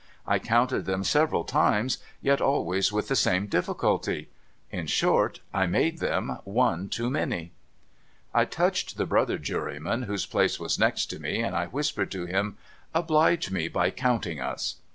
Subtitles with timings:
[0.25, 4.29] I counted them several times, yet always wdth the same difficulty.
[4.71, 7.51] In short, I made them one too many.
[8.33, 12.57] I touched the brother juryman whose place was next me, and I whispered to him,'
[12.95, 14.77] Oblige me by counting us.'